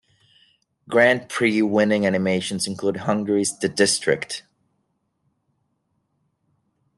Grand 0.89 1.29
prix 1.29 1.61
winning 1.61 2.07
animations 2.07 2.65
include 2.65 2.97
Hungary's 3.05 3.55
The 3.59 3.69
District! 3.69 4.41